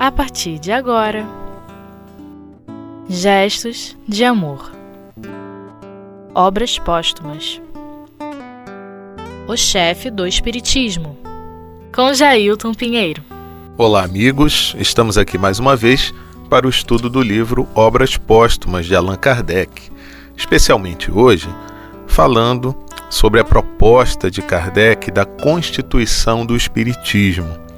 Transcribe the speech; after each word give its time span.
a 0.00 0.10
partir 0.10 0.58
de 0.58 0.72
agora. 0.72 1.26
Gestos 3.06 3.94
de 4.08 4.24
amor. 4.24 4.72
Obras 6.34 6.78
póstumas. 6.78 7.60
O 9.46 9.54
chefe 9.58 10.10
do 10.10 10.26
Espiritismo. 10.26 11.18
Com 11.94 12.14
Jailton 12.14 12.72
Pinheiro. 12.72 13.22
Olá, 13.76 14.02
amigos. 14.02 14.74
Estamos 14.78 15.18
aqui 15.18 15.36
mais 15.36 15.58
uma 15.58 15.76
vez 15.76 16.14
para 16.48 16.66
o 16.66 16.70
estudo 16.70 17.10
do 17.10 17.20
livro 17.20 17.68
Obras 17.74 18.16
Póstumas 18.16 18.86
de 18.86 18.96
Allan 18.96 19.16
Kardec, 19.16 19.92
especialmente 20.34 21.10
hoje 21.10 21.50
falando 22.06 22.74
sobre 23.10 23.38
a 23.38 23.44
proposta 23.44 24.30
de 24.30 24.40
Kardec 24.40 25.10
da 25.10 25.26
constituição 25.26 26.46
do 26.46 26.56
Espiritismo 26.56 27.68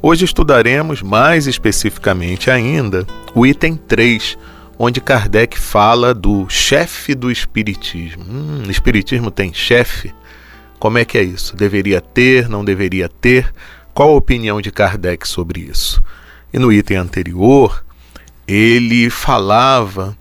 Hoje 0.00 0.24
estudaremos 0.24 1.02
mais 1.02 1.48
especificamente 1.48 2.52
ainda 2.52 3.04
o 3.34 3.44
item 3.44 3.74
3, 3.74 4.38
onde 4.78 5.00
Kardec 5.00 5.58
fala 5.58 6.14
do 6.14 6.48
chefe 6.48 7.16
do 7.16 7.32
Espiritismo. 7.32 8.22
Hum, 8.22 8.62
Espiritismo 8.70 9.28
tem 9.28 9.52
chefe? 9.52 10.14
Como 10.78 10.98
é 10.98 11.04
que 11.04 11.18
é 11.18 11.22
isso? 11.24 11.56
Deveria 11.56 12.00
ter, 12.00 12.48
não 12.48 12.64
deveria 12.64 13.08
ter? 13.08 13.52
Qual 13.92 14.10
a 14.10 14.16
opinião 14.16 14.60
de 14.60 14.70
Kardec 14.70 15.26
sobre 15.26 15.62
isso? 15.62 16.00
E 16.52 16.60
no 16.60 16.72
item 16.72 16.98
anterior, 16.98 17.84
ele 18.46 19.10
falava 19.10 20.16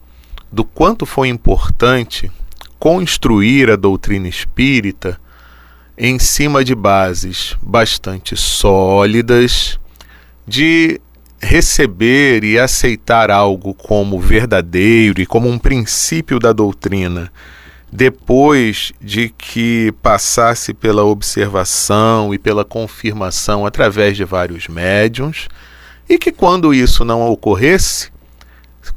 do 0.51 0.65
quanto 0.65 1.05
foi 1.05 1.27
importante 1.27 2.31
construir 2.79 3.69
a 3.69 3.75
doutrina 3.75 4.27
espírita 4.27 5.19
em 5.97 6.19
cima 6.19 6.63
de 6.63 6.75
bases 6.75 7.55
bastante 7.59 8.37
sólidas, 8.37 9.79
de 10.47 11.01
receber 11.39 12.43
e 12.43 12.59
aceitar 12.59 13.31
algo 13.31 13.73
como 13.73 14.19
verdadeiro 14.19 15.21
e 15.21 15.25
como 15.25 15.49
um 15.49 15.57
princípio 15.57 16.39
da 16.39 16.53
doutrina, 16.53 17.31
depois 17.91 18.91
de 19.01 19.29
que 19.29 19.91
passasse 20.01 20.73
pela 20.73 21.03
observação 21.03 22.33
e 22.33 22.37
pela 22.37 22.63
confirmação 22.63 23.65
através 23.65 24.15
de 24.15 24.23
vários 24.23 24.67
médiums, 24.67 25.47
e 26.07 26.17
que 26.17 26.31
quando 26.31 26.73
isso 26.73 27.03
não 27.03 27.27
ocorresse, 27.27 28.11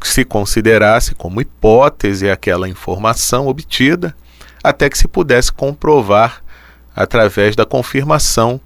se 0.02 0.24
considerasse 0.24 1.14
como 1.14 1.40
hipótese 1.40 2.28
aquela 2.30 2.68
informação 2.68 3.48
obtida, 3.48 4.14
até 4.62 4.88
que 4.88 4.98
se 4.98 5.08
pudesse 5.08 5.50
comprovar 5.50 6.42
através 6.94 7.54
da 7.56 7.64
confirmação 7.64 8.60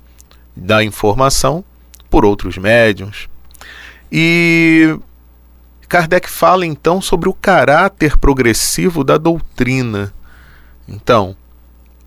da 0.57 0.85
informação 0.85 1.65
por 2.09 2.25
outros 2.25 2.57
médiums. 2.57 3.29
E 4.11 4.97
Kardec 5.89 6.29
fala 6.29 6.65
então 6.65 7.01
sobre 7.01 7.29
o 7.29 7.35
caráter 7.35 8.17
progressivo 8.17 9.03
da 9.03 9.17
doutrina. 9.19 10.13
Então, 10.89 11.37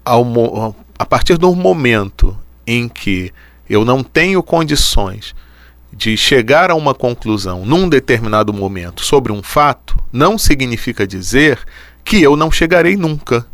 ao, 0.03 0.75
a 0.97 1.05
partir 1.05 1.37
do 1.37 1.53
momento 1.55 2.37
em 2.65 2.87
que 2.87 3.33
eu 3.69 3.83
não 3.83 4.03
tenho 4.03 4.41
condições 4.41 5.35
de 5.91 6.15
chegar 6.15 6.69
a 6.69 6.75
uma 6.75 6.93
conclusão 6.93 7.65
num 7.65 7.89
determinado 7.89 8.53
momento 8.53 9.03
sobre 9.03 9.31
um 9.31 9.41
fato, 9.41 9.97
não 10.11 10.37
significa 10.37 11.07
dizer 11.07 11.59
que 12.03 12.21
eu 12.21 12.35
não 12.35 12.51
chegarei 12.51 12.95
nunca. 12.95 13.45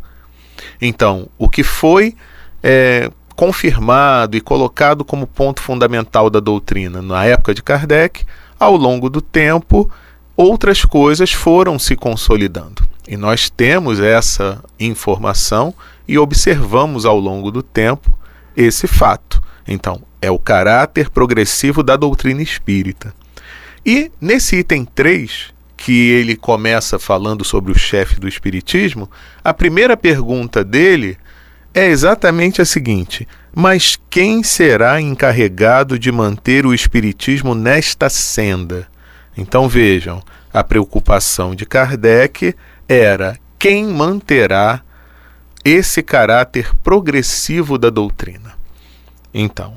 Então, 0.80 1.28
o 1.38 1.48
que 1.48 1.62
foi 1.62 2.14
é, 2.66 3.10
confirmado 3.36 4.38
e 4.38 4.40
colocado 4.40 5.04
como 5.04 5.26
ponto 5.26 5.60
fundamental 5.60 6.30
da 6.30 6.40
doutrina 6.40 7.02
na 7.02 7.26
época 7.26 7.52
de 7.52 7.62
Kardec, 7.62 8.24
ao 8.58 8.74
longo 8.74 9.10
do 9.10 9.20
tempo, 9.20 9.90
outras 10.34 10.82
coisas 10.82 11.30
foram 11.30 11.78
se 11.78 11.94
consolidando. 11.94 12.82
E 13.06 13.18
nós 13.18 13.50
temos 13.50 14.00
essa 14.00 14.64
informação 14.80 15.74
e 16.08 16.16
observamos 16.16 17.04
ao 17.04 17.20
longo 17.20 17.50
do 17.50 17.62
tempo 17.62 18.18
esse 18.56 18.86
fato. 18.86 19.42
Então, 19.68 20.00
é 20.22 20.30
o 20.30 20.38
caráter 20.38 21.10
progressivo 21.10 21.82
da 21.82 21.96
doutrina 21.96 22.40
espírita. 22.40 23.14
E 23.84 24.10
nesse 24.18 24.56
item 24.56 24.86
3, 24.86 25.52
que 25.76 26.08
ele 26.12 26.34
começa 26.34 26.98
falando 26.98 27.44
sobre 27.44 27.70
o 27.70 27.78
chefe 27.78 28.18
do 28.18 28.26
espiritismo, 28.26 29.10
a 29.42 29.52
primeira 29.52 29.98
pergunta 29.98 30.64
dele 30.64 31.18
é 31.74 31.86
exatamente 31.88 32.62
a 32.62 32.64
seguinte: 32.64 33.26
mas 33.54 33.98
quem 34.08 34.42
será 34.42 35.00
encarregado 35.00 35.98
de 35.98 36.12
manter 36.12 36.64
o 36.64 36.72
Espiritismo 36.72 37.54
nesta 37.54 38.08
senda? 38.08 38.86
Então 39.36 39.68
vejam, 39.68 40.22
a 40.52 40.62
preocupação 40.62 41.54
de 41.54 41.66
Kardec 41.66 42.54
era 42.88 43.36
quem 43.58 43.86
manterá 43.86 44.82
esse 45.64 46.02
caráter 46.02 46.70
progressivo 46.84 47.76
da 47.76 47.90
doutrina. 47.90 48.54
Então, 49.32 49.74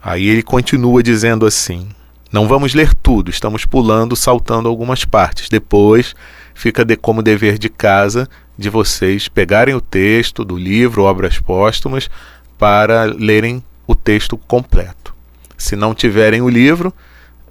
aí 0.00 0.28
ele 0.28 0.42
continua 0.42 1.02
dizendo 1.02 1.44
assim: 1.44 1.88
não 2.30 2.46
vamos 2.46 2.72
ler 2.72 2.94
tudo, 2.94 3.30
estamos 3.30 3.66
pulando, 3.66 4.14
saltando 4.14 4.68
algumas 4.68 5.04
partes. 5.04 5.48
Depois 5.48 6.14
fica 6.54 6.84
de, 6.84 6.96
como 6.96 7.22
dever 7.22 7.58
de 7.58 7.68
casa 7.68 8.28
de 8.62 8.70
vocês 8.70 9.28
pegarem 9.28 9.74
o 9.74 9.80
texto 9.80 10.44
do 10.44 10.56
livro 10.56 11.02
Obras 11.02 11.38
Póstumas 11.38 12.08
para 12.56 13.04
lerem 13.04 13.62
o 13.86 13.94
texto 13.94 14.38
completo. 14.38 15.14
Se 15.58 15.76
não 15.76 15.94
tiverem 15.94 16.40
o 16.40 16.48
livro, 16.48 16.90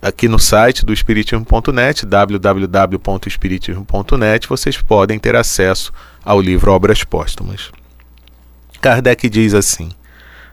aqui 0.01 0.27
no 0.27 0.39
site 0.39 0.83
do 0.85 0.93
espiritismo.net, 0.93 2.03
www.espiritismo.net, 2.05 4.47
vocês 4.47 4.81
podem 4.81 5.19
ter 5.19 5.35
acesso 5.35 5.93
ao 6.23 6.41
livro 6.41 6.71
Obras 6.71 7.03
Póstumas. 7.03 7.69
Kardec 8.81 9.29
diz 9.29 9.53
assim: 9.53 9.91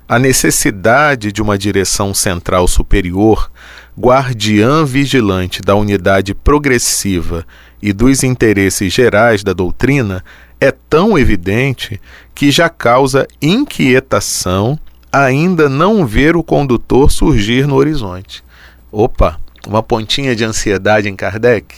a 0.08 0.19
necessidade 0.19 1.30
de 1.30 1.40
uma 1.42 1.58
direção 1.58 2.14
central 2.14 2.66
superior, 2.66 3.50
guardiã 3.98 4.84
vigilante 4.84 5.60
da 5.60 5.75
unidade 5.75 6.34
progressiva 6.34 7.44
e 7.82 7.92
dos 7.92 8.22
interesses 8.22 8.92
gerais 8.92 9.44
da 9.44 9.52
doutrina 9.52 10.25
é 10.60 10.70
tão 10.70 11.19
evidente 11.19 12.00
que 12.34 12.50
já 12.50 12.69
causa 12.69 13.26
inquietação 13.41 14.78
ainda 15.12 15.69
não 15.69 16.06
ver 16.06 16.36
o 16.36 16.42
condutor 16.42 17.10
surgir 17.10 17.66
no 17.66 17.76
horizonte. 17.76 18.44
Opa, 18.91 19.41
uma 19.66 19.82
pontinha 19.82 20.34
de 20.34 20.44
ansiedade 20.44 21.08
em 21.08 21.16
Kardec? 21.16 21.76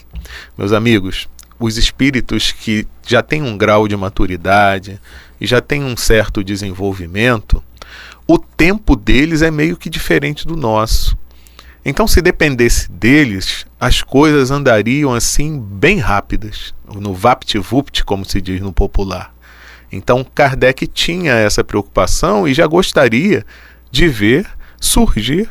Meus 0.57 0.73
amigos, 0.73 1.29
os 1.59 1.77
espíritos 1.77 2.53
que 2.53 2.87
já 3.07 3.23
têm 3.23 3.43
um 3.43 3.57
grau 3.57 3.87
de 3.87 3.97
maturidade 3.97 5.01
e 5.41 5.47
já 5.47 5.61
têm 5.61 5.85
um 5.85 5.97
certo 5.97 6.43
desenvolvimento, 6.43 7.63
o 8.27 8.39
tempo 8.39 8.95
deles 8.97 9.43
é 9.43 9.51
meio 9.51 9.77
que 9.77 9.91
diferente 9.91 10.47
do 10.47 10.57
nosso. 10.57 11.17
Então, 11.85 12.07
se 12.07 12.21
dependesse 12.21 12.91
deles, 12.91 13.67
as 13.79 14.03
coisas 14.03 14.51
andariam 14.51 15.15
assim 15.15 15.59
bem 15.59 15.99
rápidas, 15.99 16.75
no 16.95 17.15
vapt-vupt, 17.15 18.05
como 18.05 18.25
se 18.25 18.41
diz 18.41 18.61
no 18.61 18.73
popular. 18.73 19.35
Então, 19.91 20.25
Kardec 20.35 20.87
tinha 20.87 21.33
essa 21.33 21.65
preocupação 21.65 22.47
e 22.47 22.55
já 22.55 22.67
gostaria 22.67 23.45
de 23.91 24.09
ver 24.09 24.47
surgir 24.79 25.49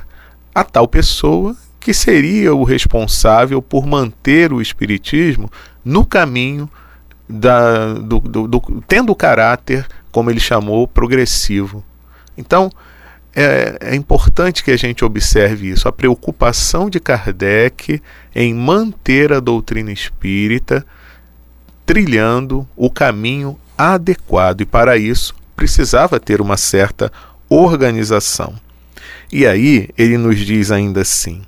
a 0.53 0.63
tal 0.63 0.87
pessoa 0.87 1.55
que 1.79 1.93
seria 1.93 2.53
o 2.53 2.63
responsável 2.63 3.61
por 3.61 3.85
manter 3.85 4.53
o 4.53 4.61
Espiritismo 4.61 5.49
no 5.83 6.05
caminho 6.05 6.69
da, 7.27 7.93
do, 7.93 8.19
do, 8.19 8.47
do, 8.47 8.83
tendo 8.87 9.11
o 9.11 9.15
caráter, 9.15 9.87
como 10.11 10.29
ele 10.29 10.39
chamou, 10.39 10.87
progressivo. 10.87 11.83
Então, 12.37 12.71
é, 13.41 13.77
é, 13.91 13.95
importante 13.95 14.63
que 14.63 14.71
a 14.71 14.77
gente 14.77 15.05
observe 15.05 15.69
isso, 15.69 15.87
a 15.87 15.91
preocupação 15.91 16.89
de 16.89 16.99
Kardec 16.99 18.01
em 18.35 18.53
manter 18.53 19.31
a 19.31 19.39
doutrina 19.39 19.91
espírita 19.91 20.85
trilhando 21.85 22.67
o 22.75 22.89
caminho 22.89 23.57
adequado, 23.77 24.61
e 24.61 24.65
para 24.65 24.97
isso 24.97 25.33
precisava 25.55 26.19
ter 26.19 26.41
uma 26.41 26.57
certa 26.57 27.11
organização. 27.49 28.53
E 29.31 29.47
aí 29.47 29.89
ele 29.97 30.17
nos 30.17 30.37
diz 30.37 30.69
ainda 30.69 31.01
assim: 31.01 31.41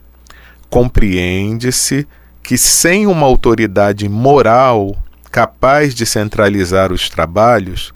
compreende-se 0.70 2.08
que 2.42 2.58
sem 2.58 3.06
uma 3.06 3.26
autoridade 3.26 4.08
moral 4.08 4.96
capaz 5.30 5.94
de 5.94 6.06
centralizar 6.06 6.92
os 6.92 7.10
trabalhos, 7.10 7.94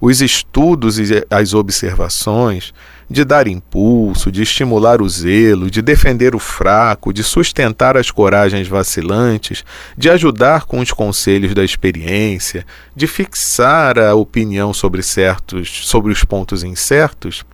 os 0.00 0.20
estudos 0.20 0.98
e 0.98 1.24
as 1.30 1.54
observações, 1.54 2.74
de 3.08 3.24
dar 3.24 3.46
impulso, 3.46 4.32
de 4.32 4.42
estimular 4.42 5.00
o 5.00 5.08
zelo, 5.08 5.70
de 5.70 5.80
defender 5.80 6.34
o 6.34 6.38
fraco, 6.38 7.12
de 7.12 7.22
sustentar 7.22 7.96
as 7.96 8.10
coragens 8.10 8.66
vacilantes, 8.66 9.64
de 9.96 10.10
ajudar 10.10 10.64
com 10.64 10.80
os 10.80 10.90
conselhos 10.90 11.54
da 11.54 11.64
experiência, 11.64 12.66
de 12.94 13.06
fixar 13.06 13.98
a 13.98 14.14
opinião 14.14 14.74
sobre 14.74 15.02
certos, 15.02 15.86
sobre 15.86 16.12
os 16.12 16.24
pontos 16.24 16.64
incertos, 16.64 17.44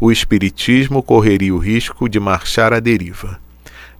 o 0.00 0.10
espiritismo 0.10 1.02
correria 1.02 1.54
o 1.54 1.58
risco 1.58 2.08
de 2.08 2.18
marchar 2.18 2.72
à 2.72 2.80
deriva. 2.80 3.38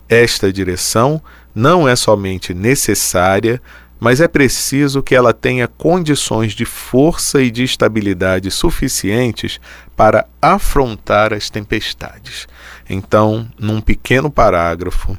esta 0.09 0.52
direção 0.52 1.20
não 1.52 1.88
é 1.88 1.97
somente 1.97 2.55
necessária, 2.55 3.61
mas 3.99 4.21
é 4.21 4.29
preciso 4.29 5.03
que 5.03 5.15
ela 5.15 5.33
tenha 5.33 5.67
condições 5.67 6.53
de 6.53 6.65
força 6.65 7.43
e 7.43 7.51
de 7.51 7.65
estabilidade 7.65 8.51
suficientes 8.51 9.59
para 9.97 10.27
afrontar 10.41 11.33
as 11.33 11.49
tempestades. 11.49 12.47
Então, 12.89 13.49
num 13.59 13.81
pequeno 13.81 14.31
parágrafo, 14.31 15.17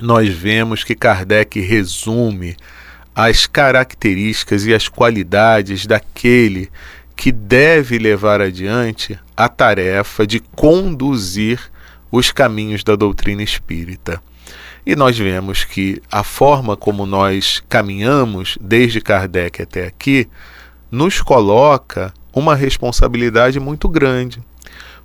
nós 0.00 0.28
vemos 0.28 0.84
que 0.84 0.94
Kardec 0.94 1.60
resume 1.60 2.56
as 3.14 3.46
características 3.46 4.64
e 4.64 4.74
as 4.74 4.88
qualidades 4.88 5.86
daquele 5.86 6.70
que 7.16 7.32
deve 7.32 7.98
levar 7.98 8.40
adiante 8.40 9.18
a 9.36 9.48
tarefa 9.48 10.24
de 10.24 10.38
conduzir 10.38 11.60
os 12.12 12.30
caminhos 12.30 12.84
da 12.84 12.94
doutrina 12.94 13.42
espírita. 13.42 14.22
E 14.88 14.96
nós 14.96 15.18
vemos 15.18 15.64
que 15.64 16.00
a 16.10 16.24
forma 16.24 16.74
como 16.74 17.04
nós 17.04 17.62
caminhamos 17.68 18.56
desde 18.58 19.02
Kardec 19.02 19.60
até 19.60 19.86
aqui 19.86 20.26
nos 20.90 21.20
coloca 21.20 22.10
uma 22.32 22.54
responsabilidade 22.54 23.60
muito 23.60 23.86
grande, 23.86 24.42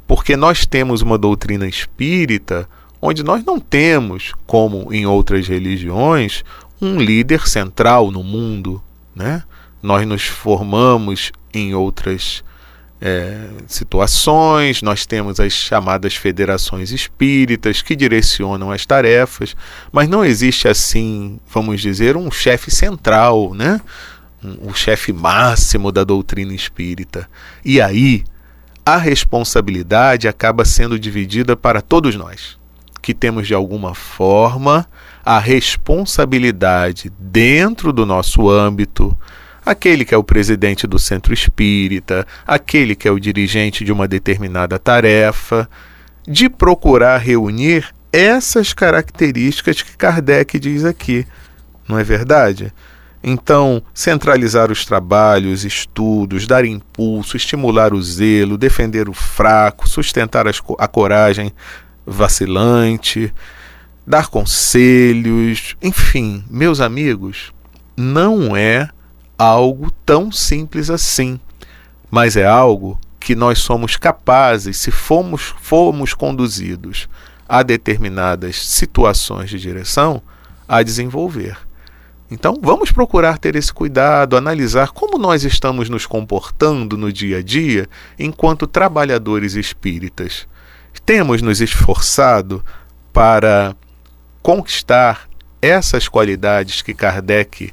porque 0.08 0.38
nós 0.38 0.66
temos 0.66 1.02
uma 1.02 1.18
doutrina 1.18 1.68
espírita 1.68 2.66
onde 3.02 3.24
nós 3.24 3.44
não 3.44 3.60
temos, 3.60 4.32
como 4.48 4.88
em 4.94 5.06
outras 5.06 5.50
religiões, 5.50 6.46
um 6.82 6.98
líder 6.98 7.46
central 7.46 8.10
no 8.10 8.24
mundo, 8.24 8.82
né? 9.14 9.44
Nós 9.82 10.08
nos 10.08 10.24
formamos 10.24 11.34
em 11.54 11.76
outras 11.76 12.42
é, 13.06 13.50
situações, 13.68 14.82
nós 14.82 15.06
temos 15.06 15.38
as 15.38 15.52
chamadas 15.52 16.16
federações 16.16 16.90
espíritas 16.90 17.82
que 17.82 17.98
direcionam 17.98 18.72
as 18.72 18.86
tarefas, 18.86 19.58
mas 19.92 20.08
não 20.08 20.24
existe 20.24 20.70
assim, 20.70 21.38
vamos 21.54 21.82
dizer, 21.82 22.16
um 22.16 22.32
chefe 22.32 22.72
central, 22.72 23.54
né? 23.54 23.82
Um, 24.42 24.70
o 24.70 24.74
chefe 24.74 25.12
máximo 25.12 25.92
da 25.92 26.06
doutrina 26.06 26.54
espírita. 26.54 27.28
E 27.66 27.82
aí 27.82 28.24
a 28.86 28.96
responsabilidade 28.96 30.26
acaba 30.26 30.64
sendo 30.64 30.98
dividida 30.98 31.58
para 31.58 31.82
todos 31.82 32.16
nós, 32.16 32.58
que 33.02 33.14
temos 33.14 33.46
de 33.46 33.54
alguma 33.54 33.94
forma 33.94 34.88
a 35.26 35.40
responsabilidade 35.40 37.12
dentro 37.20 37.92
do 37.92 38.06
nosso 38.06 38.50
âmbito 38.50 39.18
aquele 39.66 40.06
que 40.06 40.14
é 40.14 40.18
o 40.18 40.24
presidente 40.24 40.86
do 40.86 41.00
centro 41.00 41.34
espírita, 41.34 42.26
aquele 42.46 42.96
que 42.96 43.08
é 43.08 43.12
o 43.12 43.20
dirigente 43.20 43.84
de 43.84 43.92
uma 43.92 44.08
determinada 44.08 44.78
tarefa, 44.80 45.70
de 46.28 46.50
procurar 46.50 47.18
reunir 47.18 47.94
essas 48.12 48.74
características 48.74 49.82
que 49.82 49.98
Kardec 49.98 50.60
diz 50.60 50.86
aqui. 50.86 51.26
Não 51.88 51.98
é 51.98 52.04
verdade? 52.04 52.72
Então, 53.24 53.82
centralizar 53.94 54.70
os 54.70 54.86
trabalhos, 54.86 55.64
estudos, 55.64 56.46
dar 56.46 56.66
impulso, 56.66 57.38
estimular 57.38 57.94
o 57.94 58.02
zelo, 58.02 58.58
defender 58.58 59.08
o 59.08 59.14
fraco, 59.14 59.88
sustentar 59.88 60.46
a 60.78 60.88
coragem 60.88 61.54
vacilante, 62.06 63.34
dar 64.06 64.28
conselhos, 64.28 65.78
enfim, 65.82 66.44
meus 66.50 66.82
amigos, 66.82 67.54
não 67.96 68.56
é 68.58 68.90
algo 69.38 69.92
tão 70.06 70.32
simples 70.32 70.90
assim, 70.90 71.40
mas 72.10 72.36
é 72.36 72.46
algo 72.46 73.00
que 73.20 73.36
nós 73.36 73.60
somos 73.60 73.96
capazes, 73.96 74.78
se 74.78 74.92
formos, 74.92 75.54
formos 75.62 76.14
conduzidos 76.14 77.08
a 77.48 77.64
determinadas 77.64 78.58
situações 78.58 79.50
de 79.50 79.60
direção, 79.60 80.22
a 80.68 80.84
desenvolver. 80.84 81.58
Então, 82.30 82.58
vamos 82.62 82.92
procurar 82.92 83.38
ter 83.38 83.56
esse 83.56 83.72
cuidado, 83.72 84.36
analisar 84.36 84.90
como 84.92 85.18
nós 85.18 85.44
estamos 85.44 85.88
nos 85.88 86.06
comportando 86.06 86.98
no 86.98 87.14
dia 87.14 87.38
a 87.38 87.42
dia 87.44 87.88
enquanto 88.18 88.66
trabalhadores 88.66 89.54
espíritas. 89.54 90.48
Temos 91.06 91.42
nos 91.42 91.62
esforçado 91.62 92.64
para 93.12 93.76
conquistar 94.42 95.30
essas 95.62 96.08
qualidades 96.08 96.82
que 96.82 96.94
Kardec 96.94 97.72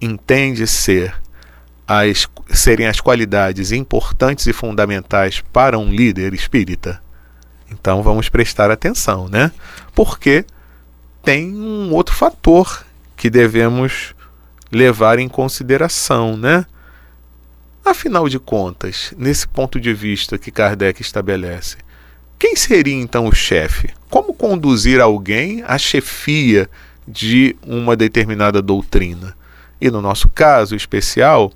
entende 0.00 0.66
ser 0.66 1.14
as, 1.86 2.28
serem 2.50 2.86
as 2.86 3.00
qualidades 3.00 3.72
importantes 3.72 4.46
e 4.46 4.52
fundamentais 4.52 5.42
para 5.52 5.78
um 5.78 5.88
líder 5.88 6.34
espírita, 6.34 7.00
então 7.70 8.02
vamos 8.02 8.28
prestar 8.28 8.70
atenção, 8.70 9.28
né? 9.28 9.50
Porque 9.94 10.44
tem 11.22 11.52
um 11.54 11.92
outro 11.92 12.14
fator 12.14 12.84
que 13.16 13.28
devemos 13.28 14.14
levar 14.70 15.18
em 15.18 15.28
consideração, 15.28 16.36
né? 16.36 16.66
Afinal 17.84 18.28
de 18.28 18.38
contas, 18.38 19.14
nesse 19.16 19.46
ponto 19.46 19.78
de 19.78 19.94
vista 19.94 20.36
que 20.36 20.50
Kardec 20.50 21.00
estabelece, 21.00 21.76
quem 22.38 22.54
seria 22.56 22.94
então 22.94 23.26
o 23.26 23.34
chefe? 23.34 23.90
Como 24.10 24.34
conduzir 24.34 25.00
alguém 25.00 25.62
à 25.66 25.78
chefia 25.78 26.68
de 27.06 27.56
uma 27.64 27.96
determinada 27.96 28.60
doutrina? 28.60 29.36
E, 29.80 29.90
no 29.90 30.00
nosso 30.00 30.28
caso 30.28 30.74
especial, 30.74 31.52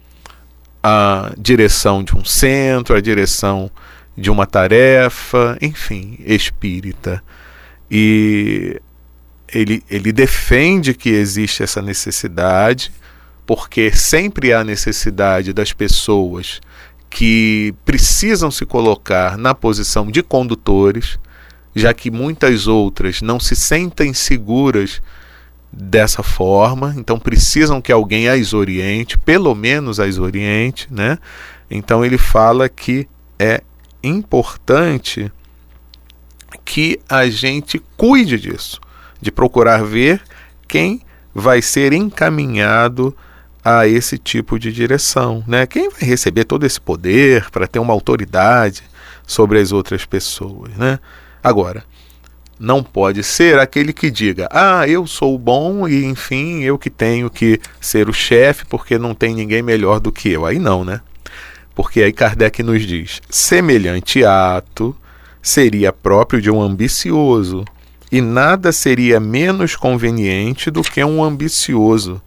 a 0.83 1.33
direção 1.37 2.03
de 2.03 2.17
um 2.17 2.25
centro, 2.25 2.97
a 2.97 3.01
direção 3.01 3.71
de 4.17 4.31
uma 4.31 4.47
tarefa, 4.47 5.57
enfim, 5.61 6.17
espírita. 6.21 7.23
E 7.91 8.81
ele, 9.53 9.83
ele 9.91 10.13
defende 10.13 10.95
que 10.95 11.11
existe 11.11 11.63
essa 11.63 11.83
necessidade, 11.83 12.93
porque 13.47 13.91
sempre 13.93 14.53
há 14.53 14.63
necessidade 14.63 15.53
das 15.53 15.73
pessoas 15.73 16.61
que 17.09 17.75
precisam 17.85 18.51
se 18.51 18.65
colocar 18.65 19.37
na 19.37 19.55
posição 19.55 20.11
de 20.11 20.23
condutores, 20.23 21.19
já 21.75 21.93
que 21.93 22.11
muitas 22.11 22.67
outras 22.67 23.21
não 23.21 23.41
se 23.41 23.57
sentem 23.57 24.15
seguras 24.15 25.03
dessa 25.73 26.23
forma, 26.23 26.95
então 26.97 27.19
precisam 27.19 27.81
que 27.81 27.93
alguém 27.93 28.29
as 28.29 28.53
oriente, 28.53 29.19
pelo 29.19 29.55
menos 29.55 30.01
as 30.01 30.19
oriente, 30.19 30.89
né? 30.91 31.19
Então 31.71 32.05
ele 32.05 32.19
fala 32.19 32.69
que 32.69 33.09
é 33.39 33.63
importante 34.03 35.31
que 36.65 37.01
a 37.09 37.29
gente 37.29 37.81
cuide 37.97 38.39
disso, 38.39 38.81
de 39.21 39.31
procurar 39.31 39.85
ver 39.85 40.21
quem 40.67 41.03
vai 41.35 41.63
ser 41.63 41.93
encaminhado 41.93 43.17
a 43.65 43.87
esse 43.87 44.19
tipo 44.19 44.59
de 44.59 44.73
direção, 44.73 45.45
né? 45.47 45.67
Quem 45.67 45.89
vai 45.91 46.03
receber 46.03 46.45
todo 46.45 46.65
esse 46.65 46.81
poder 46.81 47.51
para 47.51 47.69
ter 47.69 47.79
uma 47.79 47.93
autoridade 47.93 48.83
sobre 49.27 49.61
as 49.61 49.71
outras 49.71 50.05
pessoas, 50.05 50.75
né? 50.77 50.99
Agora, 51.43 51.85
não 52.61 52.83
pode 52.83 53.25
ser 53.25 53.59
aquele 53.59 53.93
que 53.93 54.11
diga: 54.11 54.47
"Ah, 54.53 54.87
eu 54.87 55.07
sou 55.07 55.39
bom 55.39 55.89
e 55.89 56.05
enfim, 56.05 56.63
eu 56.63 56.79
que 56.79 56.91
tenho 56.91 57.31
que 57.31 57.59
ser 57.81 58.09
o 58.09 58.13
chefe 58.13 58.67
porque 58.67 58.99
não 58.99 59.15
tem 59.15 59.35
ninguém 59.35 59.63
melhor 59.63 59.99
do 59.99 60.13
que 60.13 60.29
eu". 60.29 60.45
Aí 60.45 60.59
não, 60.59 60.85
né? 60.85 61.01
Porque 61.75 62.03
aí 62.03 62.13
Kardec 62.13 62.63
nos 62.63 62.83
diz: 62.83 63.23
semelhante 63.31 64.23
ato 64.23 64.95
seria 65.43 65.91
próprio 65.91 66.43
de 66.43 66.51
um 66.51 66.61
ambicioso, 66.61 67.65
e 68.13 68.21
nada 68.21 68.73
seria 68.73 69.19
menos 69.19 69.75
conveniente 69.77 70.71
do 70.71 70.83
que 70.83 71.03
um 71.03 71.25
ambicioso, 71.25 72.21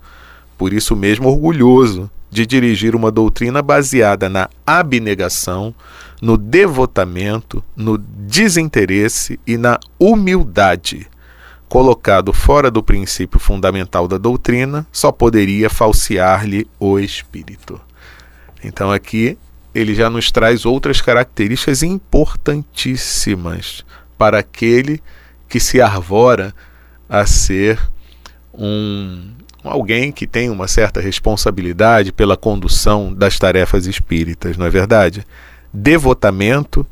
por 0.58 0.74
isso 0.74 0.96
mesmo 0.96 1.30
orgulhoso, 1.30 2.10
de 2.32 2.46
dirigir 2.48 2.96
uma 2.96 3.12
doutrina 3.12 3.62
baseada 3.62 4.28
na 4.28 4.50
abnegação, 4.66 5.76
no 6.24 6.38
devotamento, 6.38 7.62
no 7.76 7.98
desinteresse 7.98 9.38
e 9.46 9.58
na 9.58 9.78
humildade. 10.00 11.06
Colocado 11.68 12.32
fora 12.32 12.72
do 12.72 12.82
princípio 12.82 13.38
fundamental 13.38 14.08
da 14.08 14.18
doutrina, 14.18 14.88
só 14.90 15.12
poderia 15.12 15.70
falsear-lhe 15.70 16.66
o 16.80 16.98
espírito. 16.98 17.80
Então 18.64 18.90
aqui 18.90 19.38
ele 19.76 19.94
já 19.94 20.10
nos 20.10 20.32
traz 20.32 20.66
outras 20.66 21.02
características 21.02 21.84
importantíssimas 21.84 23.84
para 24.18 24.40
aquele 24.40 25.04
que 25.50 25.60
se 25.60 25.82
arvora 25.82 26.56
a 27.10 27.26
ser 27.26 27.78
um 28.54 29.30
alguém 29.62 30.10
que 30.10 30.26
tem 30.26 30.50
uma 30.50 30.70
certa 30.70 31.02
responsabilidade 31.02 32.14
pela 32.14 32.38
condução 32.38 33.14
das 33.14 33.38
tarefas 33.38 33.88
espíritas, 33.88 34.56
não 34.56 34.66
é 34.66 34.70
verdade? 34.70 35.26
Devotamento, 35.74 36.86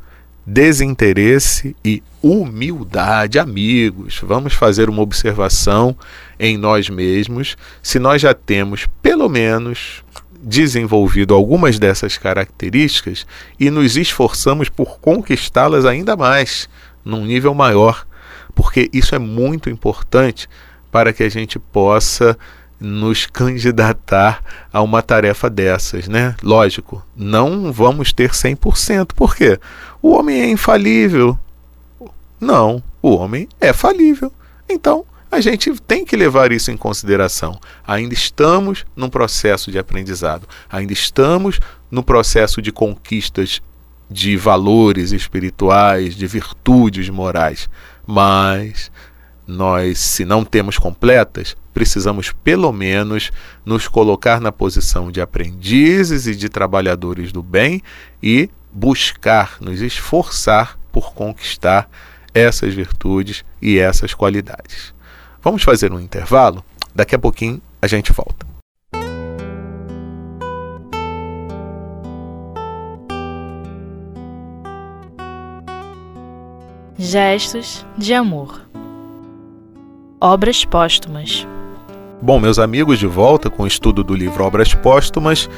desinteresse 0.46 1.76
e 1.86 2.02
humildade, 2.22 3.38
amigos. 3.38 4.20
Vamos 4.24 4.54
fazer 4.54 4.90
uma 4.90 5.02
observação 5.02 5.96
em 6.40 6.58
nós 6.58 6.90
mesmos, 6.90 7.56
se 7.82 8.00
nós 8.00 8.22
já 8.22 8.34
temos 8.34 8.88
pelo 9.02 9.30
menos 9.30 10.04
desenvolvido 10.44 11.36
algumas 11.36 11.78
dessas 11.78 12.18
características 12.18 13.28
e 13.60 13.70
nos 13.70 13.96
esforçamos 13.96 14.70
por 14.70 15.00
conquistá-las 15.00 15.86
ainda 15.86 16.18
mais, 16.18 16.68
num 17.06 17.26
nível 17.26 17.54
maior 17.54 18.08
porque 18.52 18.90
isso 18.94 19.16
é 19.16 19.20
muito 19.20 19.70
importante 19.70 20.48
para 20.92 21.14
que 21.14 21.24
a 21.24 21.30
gente 21.30 21.58
possa 21.58 22.38
nos 22.82 23.28
candidatar 23.28 24.44
a 24.74 24.82
uma 24.82 25.04
tarefa 25.04 25.50
dessas, 25.50 26.08
né? 26.08 26.36
Lógico, 26.42 27.06
não 27.16 27.72
vamos 27.72 28.12
ter 28.12 28.32
100%. 28.32 29.14
Por 29.16 29.36
quê? 29.36 29.60
O 30.02 30.12
homem 30.12 30.42
é 30.42 30.50
infalível. 30.50 31.38
Não, 32.40 32.82
o 33.00 33.16
homem 33.16 33.48
é 33.60 33.72
falível. 33.72 34.34
Então, 34.68 35.06
a 35.32 35.40
gente 35.40 35.72
tem 35.82 36.04
que 36.04 36.16
levar 36.16 36.52
isso 36.52 36.72
em 36.72 36.78
consideração. 36.78 37.60
Ainda 37.88 38.16
estamos 38.16 38.84
num 38.96 39.10
processo 39.10 39.72
de 39.72 39.78
aprendizado, 39.78 40.48
ainda 40.70 40.92
estamos 40.92 41.60
no 41.90 42.04
processo 42.04 42.62
de 42.62 42.72
conquistas 42.72 43.62
de 44.10 44.36
valores 44.36 45.12
espirituais, 45.12 46.16
de 46.16 46.28
virtudes 46.28 47.08
morais. 47.10 47.70
Mas 48.06 48.92
nós, 49.48 50.00
se 50.00 50.24
não 50.26 50.46
temos 50.46 50.78
completas, 50.78 51.56
precisamos 51.74 52.32
pelo 52.44 52.72
menos 52.72 53.32
nos 53.66 53.88
colocar 53.88 54.40
na 54.40 54.52
posição 54.52 55.12
de 55.12 55.22
aprendizes 55.22 56.28
e 56.28 56.36
de 56.36 56.50
trabalhadores 56.50 57.32
do 57.32 57.42
bem 57.42 57.82
e 58.22 58.50
buscar, 58.72 59.58
nos 59.60 59.82
esforçar 59.82 60.78
por 60.92 61.14
conquistar 61.14 61.90
essas 62.34 62.74
virtudes 62.74 63.44
e 63.62 63.78
essas 63.78 64.14
qualidades. 64.14 64.94
Vamos 65.42 65.64
fazer 65.64 65.92
um 65.92 66.00
intervalo? 66.00 66.64
Daqui 66.94 67.16
a 67.16 67.20
pouquinho 67.20 67.62
a 67.82 67.88
gente 67.88 68.14
volta. 68.14 68.46
Gestos 76.98 77.84
de 77.98 78.14
amor. 78.14 78.71
Obras 80.24 80.64
póstumas. 80.64 81.48
Bom, 82.22 82.40
meus 82.40 82.60
amigos, 82.60 83.00
de 83.00 83.08
volta 83.08 83.50
com 83.50 83.64
o 83.64 83.68
estudo 83.68 84.04
do 84.04 84.14
livro 84.14 84.44
Obras 84.44 84.72
Póstumas, 84.76 85.50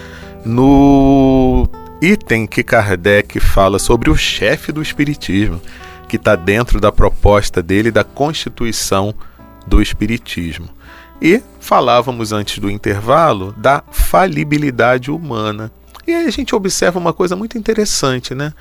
no 0.46 1.67
item 2.01 2.48
que 2.48 2.63
Kardec 2.63 3.41
fala 3.41 3.77
sobre 3.77 4.10
o 4.10 4.15
chefe 4.15 4.72
do 4.72 4.82
Espiritismo, 4.82 5.62
que 6.08 6.15
está 6.15 6.38
dentro 6.38 6.79
da 6.79 6.93
proposta 6.93 7.62
dele 7.62 7.91
da 7.91 8.05
Constituição 8.05 9.13
do 9.67 9.82
Espiritismo. 9.82 10.70
E 11.22 11.43
falávamos 11.60 12.32
antes 12.32 12.58
do 12.58 12.72
intervalo 12.72 13.53
da 13.58 13.84
falibilidade 13.91 15.12
humana. 15.12 15.70
E 16.08 16.13
aí 16.13 16.25
a 16.25 16.32
gente 16.32 16.55
observa 16.55 16.98
uma 16.98 17.12
coisa 17.12 17.36
muito 17.36 17.58
interessante, 17.58 18.34
né? 18.34 18.53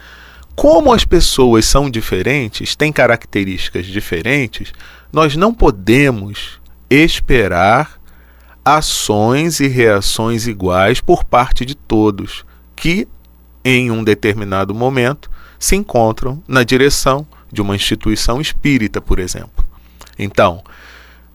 Como 0.56 0.92
as 0.92 1.04
pessoas 1.04 1.64
são 1.64 1.88
diferentes, 1.88 2.74
têm 2.74 2.92
características 2.92 3.86
diferentes, 3.86 4.72
nós 5.12 5.36
não 5.36 5.52
podemos 5.52 6.60
esperar 6.88 8.00
ações 8.64 9.60
e 9.60 9.68
reações 9.68 10.46
iguais 10.46 11.00
por 11.00 11.24
parte 11.24 11.66
de 11.66 11.74
todos 11.74 12.44
que, 12.74 13.06
em 13.64 13.90
um 13.90 14.02
determinado 14.02 14.74
momento, 14.74 15.30
se 15.58 15.76
encontram 15.76 16.42
na 16.48 16.64
direção 16.64 17.26
de 17.52 17.60
uma 17.60 17.76
instituição 17.76 18.40
espírita, 18.40 19.00
por 19.00 19.18
exemplo. 19.18 19.64
Então, 20.18 20.62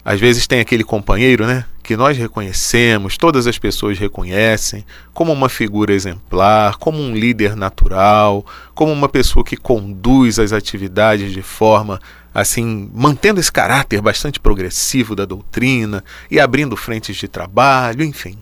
às 0.03 0.19
vezes 0.19 0.47
tem 0.47 0.59
aquele 0.59 0.83
companheiro, 0.83 1.45
né, 1.45 1.65
que 1.83 1.95
nós 1.95 2.17
reconhecemos, 2.17 3.17
todas 3.17 3.47
as 3.47 3.57
pessoas 3.57 3.97
reconhecem, 3.97 4.85
como 5.13 5.31
uma 5.31 5.47
figura 5.47 5.93
exemplar, 5.93 6.77
como 6.77 6.97
um 6.97 7.13
líder 7.13 7.55
natural, 7.55 8.45
como 8.73 8.91
uma 8.91 9.07
pessoa 9.07 9.45
que 9.45 9.55
conduz 9.55 10.39
as 10.39 10.51
atividades 10.51 11.31
de 11.31 11.41
forma 11.41 11.99
assim, 12.39 12.87
mantendo 12.93 13.39
esse 13.39 13.51
caráter 13.51 13.99
bastante 13.99 14.39
progressivo 14.39 15.15
da 15.15 15.25
doutrina 15.25 16.03
e 16.29 16.39
abrindo 16.39 16.77
frentes 16.77 17.15
de 17.15 17.27
trabalho, 17.27 18.03
enfim. 18.03 18.37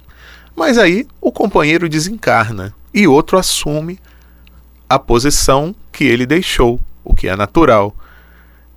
Mas 0.53 0.77
aí 0.77 1.07
o 1.21 1.31
companheiro 1.31 1.87
desencarna 1.87 2.75
e 2.93 3.07
outro 3.07 3.37
assume 3.37 3.97
a 4.89 4.99
posição 4.99 5.73
que 5.93 6.03
ele 6.03 6.25
deixou, 6.25 6.77
o 7.05 7.15
que 7.15 7.29
é 7.29 7.37
natural. 7.37 7.95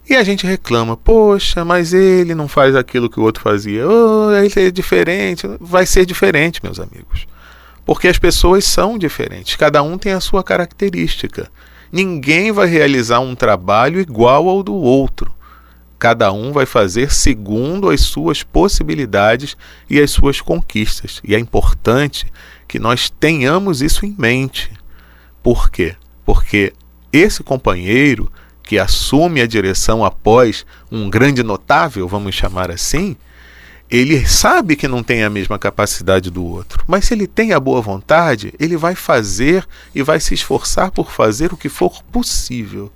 E 0.09 0.15
a 0.15 0.23
gente 0.23 0.47
reclama, 0.47 0.97
poxa, 0.97 1.65
mas 1.65 1.93
ele 1.93 2.33
não 2.33 2.47
faz 2.47 2.77
aquilo 2.77 3.11
que 3.11 3.19
o 3.19 3.25
outro 3.25 3.43
fazia. 3.43 3.89
Oh, 3.89 4.31
ele 4.31 4.69
é 4.69 4.71
diferente. 4.71 5.49
Vai 5.61 5.85
ser 5.85 6.07
diferente, 6.07 6.61
meus 6.63 6.79
amigos. 6.79 7.27
Porque 7.85 8.07
as 8.07 8.21
pessoas 8.21 8.65
são 8.65 8.97
diferentes, 8.97 9.57
cada 9.57 9.83
um 9.83 9.99
tem 9.99 10.13
a 10.13 10.21
sua 10.21 10.45
característica. 10.45 11.51
Ninguém 11.91 12.53
vai 12.53 12.67
realizar 12.67 13.21
um 13.21 13.35
trabalho 13.35 14.01
igual 14.01 14.49
ao 14.49 14.63
do 14.63 14.75
outro. 14.75 15.33
Cada 15.99 16.31
um 16.33 16.53
vai 16.53 16.65
fazer 16.65 17.13
segundo 17.13 17.91
as 17.91 18.03
suas 18.03 18.43
possibilidades 18.43 19.57
e 19.91 20.01
as 20.01 20.11
suas 20.11 20.41
conquistas. 20.41 21.21
E 21.25 21.35
é 21.35 21.39
importante 21.39 22.27
que 22.69 22.79
nós 22.79 23.11
tenhamos 23.11 23.83
isso 23.83 24.07
em 24.07 24.15
mente. 24.17 24.71
Por 25.43 25.71
quê? 25.71 25.97
Porque 26.25 26.73
esse 27.13 27.43
companheiro 27.43 28.31
que 28.63 28.79
assume 28.79 29.41
a 29.41 29.47
direção 29.47 30.05
após 30.05 30.67
um 30.93 31.09
grande 31.09 31.43
notável, 31.43 32.07
vamos 32.07 32.35
chamar 32.35 32.71
assim, 32.71 33.17
ele 33.91 34.27
sabe 34.27 34.77
que 34.77 34.87
não 34.87 35.03
tem 35.03 35.25
a 35.25 35.31
mesma 35.31 35.59
capacidade 35.59 36.31
do 36.31 36.45
outro, 36.45 36.85
mas 36.87 37.07
se 37.07 37.15
ele 37.15 37.27
tem 37.27 37.53
a 37.53 37.61
boa 37.61 37.81
vontade, 37.81 38.53
ele 38.59 38.77
vai 38.77 38.95
fazer 38.95 39.67
e 39.95 40.03
vai 40.03 40.21
se 40.21 40.35
esforçar 40.35 40.91
por 40.91 41.11
fazer 41.11 41.53
o 41.53 41.57
que 41.57 41.69
for 41.69 42.03
possível. 42.05 42.93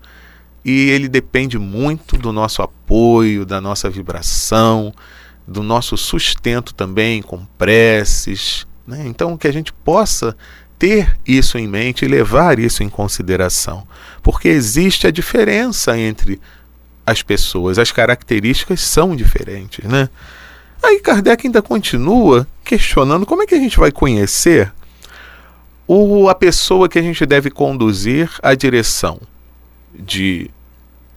E 0.65 0.91
ele 0.91 1.09
depende 1.09 1.59
muito 1.59 2.17
do 2.17 2.33
nosso 2.33 2.63
apoio, 2.63 3.47
da 3.47 3.61
nossa 3.61 3.89
vibração, 3.89 4.95
do 5.49 5.63
nosso 5.63 5.97
sustento 5.97 6.75
também 6.75 7.23
com 7.23 7.45
preces. 7.59 8.67
Né? 8.87 9.05
Então, 9.07 9.37
que 9.37 9.49
a 9.49 9.53
gente 9.53 9.73
possa 9.73 10.37
ter 10.79 11.17
isso 11.27 11.57
em 11.59 11.67
mente 11.67 12.05
e 12.05 12.09
levar 12.09 12.59
isso 12.59 12.83
em 12.83 12.89
consideração, 12.89 13.87
porque 14.21 14.49
existe 14.49 15.07
a 15.07 15.11
diferença 15.11 15.97
entre 15.97 16.41
as 17.07 17.23
pessoas, 17.23 17.79
as 17.79 17.93
características 17.93 18.81
são 18.81 19.15
diferentes, 19.15 19.85
né? 19.85 20.09
Aí 20.83 21.01
Kardec 21.01 21.47
ainda 21.47 21.63
continua 21.63 22.47
questionando 22.65 23.25
como 23.25 23.43
é 23.43 23.47
que 23.47 23.55
a 23.55 23.59
gente 23.59 23.79
vai 23.79 23.93
conhecer 23.93 24.73
o, 25.87 26.29
a 26.29 26.35
pessoa 26.35 26.89
que 26.89 26.99
a 26.99 27.03
gente 27.03 27.25
deve 27.25 27.51
conduzir 27.51 28.31
à 28.43 28.55
direção 28.55 29.21
de 29.95 30.51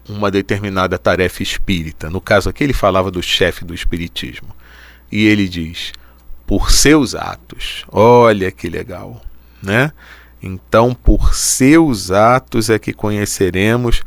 uma 0.08 0.30
determinada 0.30 0.98
tarefa 0.98 1.42
espírita. 1.42 2.10
No 2.10 2.22
caso 2.22 2.50
aqui, 2.50 2.64
ele 2.64 2.74
falava 2.74 3.10
do 3.10 3.24
chefe 3.24 3.66
do 3.66 3.74
espiritismo. 3.74 4.50
E 5.12 5.26
ele 5.26 5.48
diz: 5.48 5.94
por 6.46 6.72
seus 6.72 7.16
atos. 7.16 7.86
Olha 7.92 8.52
que 8.52 8.70
legal 8.70 9.22
né? 9.66 9.92
Então, 10.42 10.94
por 10.94 11.34
seus 11.34 12.12
atos 12.12 12.70
é 12.70 12.78
que 12.78 12.94
conheceremos 12.94 14.04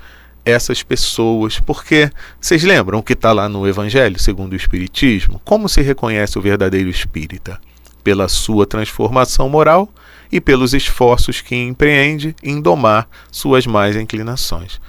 essas 0.49 0.83
pessoas. 0.83 1.61
Porque 1.61 2.11
vocês 2.41 2.63
lembram 2.63 3.03
que 3.03 3.13
está 3.13 3.33
lá 3.33 3.49
no 3.49 3.67
Evangelho 3.67 4.19
segundo 4.19 4.53
o 4.53 4.57
Espiritismo? 4.57 5.41
Como 5.45 5.69
se 5.69 5.83
reconhece 5.83 6.39
o 6.39 6.43
verdadeiro 6.43 6.89
espírita? 6.89 7.61
Pela 8.03 8.29
sua 8.29 8.67
transformação 8.67 9.49
moral 9.49 9.89
e 10.31 10.41
pelos 10.41 10.75
esforços 10.75 11.41
que 11.41 11.55
empreende 11.55 12.35
em 12.43 12.61
domar 12.61 13.09
suas 13.31 13.67
más 13.67 13.97
inclinações. 13.97 14.81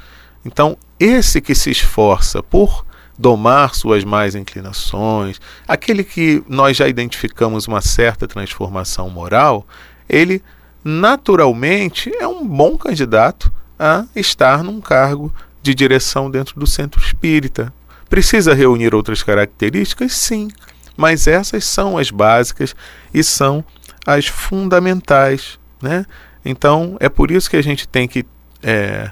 Então, 0.46 0.78
esse 1.00 1.42
que 1.42 1.56
se 1.56 1.70
esforça 1.70 2.42
por 2.42 2.86
domar 3.18 3.76
suas 3.76 4.06
más 4.06 4.36
inclinações, 4.36 5.42
aquele 5.68 6.06
que 6.06 6.42
nós 6.48 6.78
já 6.78 6.88
identificamos 6.88 7.68
uma 7.68 7.82
certa 7.82 8.26
transformação 8.26 9.10
moral, 9.10 9.68
ele 10.08 10.42
naturalmente 10.84 12.10
é 12.18 12.26
um 12.26 12.48
bom 12.48 12.78
candidato 12.78 13.52
a 13.78 14.06
estar 14.16 14.64
num 14.64 14.80
cargo 14.80 15.34
de 15.62 15.74
direção 15.76 16.30
dentro 16.30 16.60
do 16.60 16.68
centro 16.68 17.02
espírita. 17.02 17.74
Precisa 18.10 18.54
reunir 18.54 18.96
outras 18.96 19.22
características? 19.22 20.14
Sim, 20.14 20.50
mas 20.98 21.28
essas 21.28 21.64
são 21.64 21.98
as 21.98 22.12
básicas 22.12 22.76
e 23.14 23.24
são 23.24 23.64
as 24.06 24.28
fundamentais. 24.28 25.60
Né? 25.82 26.06
Então 26.44 26.98
é 27.00 27.08
por 27.08 27.32
isso 27.32 27.50
que 27.50 27.56
a 27.56 27.64
gente 27.64 27.88
tem 27.88 28.08
que 28.08 28.26
é, 28.62 29.12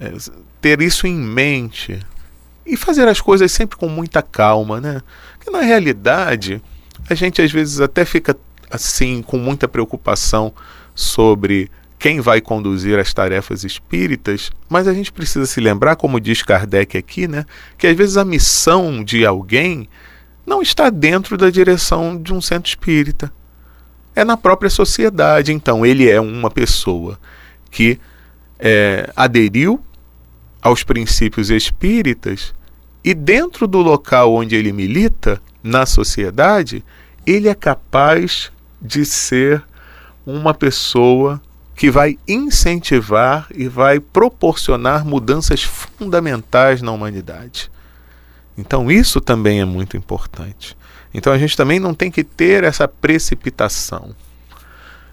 é, 0.00 0.12
ter 0.60 0.82
isso 0.82 1.06
em 1.06 1.14
mente 1.14 1.98
e 2.66 2.76
fazer 2.76 3.06
as 3.08 3.20
coisas 3.20 3.52
sempre 3.52 3.76
com 3.76 3.88
muita 3.88 4.20
calma. 4.20 4.80
Né? 4.80 5.00
Porque 5.36 5.50
na 5.50 5.62
realidade 5.62 6.60
a 7.08 7.14
gente 7.14 7.40
às 7.40 7.52
vezes 7.52 7.80
até 7.80 8.04
fica 8.04 8.36
assim 8.70 9.22
com 9.22 9.38
muita 9.38 9.68
preocupação 9.68 10.52
sobre 10.94 11.70
quem 12.04 12.20
vai 12.20 12.38
conduzir 12.38 12.98
as 12.98 13.14
tarefas 13.14 13.64
espíritas, 13.64 14.52
mas 14.68 14.86
a 14.86 14.92
gente 14.92 15.10
precisa 15.10 15.46
se 15.46 15.58
lembrar, 15.58 15.96
como 15.96 16.20
diz 16.20 16.42
Kardec 16.42 16.98
aqui, 16.98 17.26
né, 17.26 17.46
que 17.78 17.86
às 17.86 17.96
vezes 17.96 18.18
a 18.18 18.24
missão 18.26 19.02
de 19.02 19.24
alguém 19.24 19.88
não 20.44 20.60
está 20.60 20.90
dentro 20.90 21.38
da 21.38 21.48
direção 21.48 22.20
de 22.20 22.34
um 22.34 22.42
centro 22.42 22.68
espírita. 22.68 23.32
É 24.14 24.22
na 24.22 24.36
própria 24.36 24.68
sociedade. 24.68 25.50
Então, 25.50 25.86
ele 25.86 26.06
é 26.06 26.20
uma 26.20 26.50
pessoa 26.50 27.18
que 27.70 27.98
é, 28.58 29.10
aderiu 29.16 29.82
aos 30.60 30.84
princípios 30.84 31.48
espíritas 31.48 32.52
E 33.02 33.14
dentro 33.14 33.66
do 33.66 33.78
local 33.78 34.34
onde 34.34 34.54
ele 34.54 34.74
milita, 34.74 35.40
na 35.62 35.86
sociedade, 35.86 36.84
ele 37.26 37.48
é 37.48 37.54
capaz 37.54 38.52
de 38.80 39.06
ser 39.06 39.64
uma 40.26 40.52
pessoa 40.52 41.40
que 41.74 41.90
vai 41.90 42.18
incentivar 42.26 43.48
e 43.54 43.66
vai 43.68 43.98
proporcionar 43.98 45.04
mudanças 45.04 45.62
fundamentais 45.62 46.80
na 46.80 46.92
humanidade. 46.92 47.70
Então, 48.56 48.90
isso 48.90 49.20
também 49.20 49.60
é 49.60 49.64
muito 49.64 49.96
importante. 49.96 50.76
Então, 51.12 51.32
a 51.32 51.38
gente 51.38 51.56
também 51.56 51.80
não 51.80 51.92
tem 51.92 52.10
que 52.10 52.22
ter 52.22 52.62
essa 52.62 52.86
precipitação. 52.86 54.14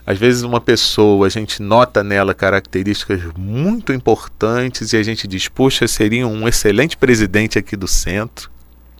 Às 0.06 0.18
vezes, 0.18 0.44
uma 0.44 0.62
pessoa, 0.62 1.25
a 1.25 1.30
gente 1.30 1.62
nota 1.62 2.03
nela 2.03 2.34
características 2.34 3.22
muito 3.36 3.94
importantes 3.94 4.94
e 4.94 4.98
a 4.98 5.03
gente 5.03 5.27
diz, 5.27 5.48
puxa, 5.48 5.88
seria 5.88 6.27
um 6.27 6.48
excelente 6.48 6.98
presidente 6.98 7.58
aqui 7.58 7.75
do 7.75 7.88
centro, 7.88 8.50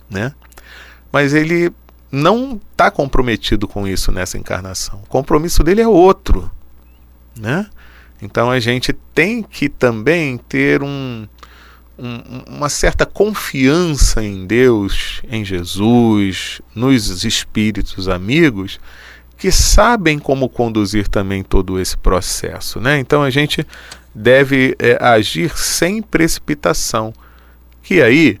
né? 0.08 0.32
Mas 1.12 1.34
ele 1.34 1.72
não 2.10 2.60
está 2.70 2.90
comprometido 2.90 3.66
com 3.66 3.86
isso 3.86 4.12
nessa 4.12 4.38
encarnação. 4.38 5.00
O 5.02 5.08
compromisso 5.08 5.64
dele 5.64 5.80
é 5.80 5.88
outro, 5.88 6.50
né? 7.38 7.66
Então 8.20 8.50
a 8.50 8.60
gente 8.60 8.92
tem 9.14 9.42
que 9.42 9.68
também 9.68 10.38
ter 10.38 10.82
um, 10.82 11.26
um, 11.98 12.56
uma 12.56 12.68
certa 12.68 13.04
confiança 13.04 14.22
em 14.22 14.46
Deus, 14.46 15.20
em 15.28 15.44
Jesus, 15.44 16.60
nos 16.74 17.24
espíritos 17.24 18.08
amigos, 18.08 18.78
que 19.36 19.50
sabem 19.50 20.20
como 20.20 20.48
conduzir 20.48 21.08
também 21.08 21.42
todo 21.42 21.80
esse 21.80 21.96
processo. 21.96 22.80
Né? 22.80 23.00
Então 23.00 23.24
a 23.24 23.30
gente 23.30 23.66
deve 24.14 24.76
é, 24.78 24.96
agir 25.00 25.56
sem 25.58 26.00
precipitação. 26.00 27.12
Que 27.82 28.00
aí 28.00 28.40